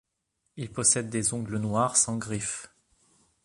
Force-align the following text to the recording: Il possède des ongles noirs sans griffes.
Il 0.57 0.71
possède 0.71 1.11
des 1.11 1.35
ongles 1.35 1.59
noirs 1.59 1.95
sans 1.95 2.17
griffes. 2.17 2.73